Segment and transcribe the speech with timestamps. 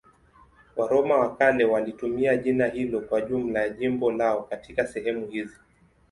[0.75, 5.55] Waroma wa kale walitumia jina hilo kwa jumla ya jimbo lao katika sehemu hizi.